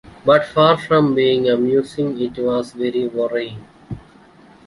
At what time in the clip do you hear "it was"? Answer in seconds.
2.19-2.73